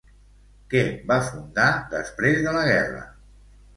[0.71, 0.81] Què
[1.11, 3.03] va fundar després de la guerra?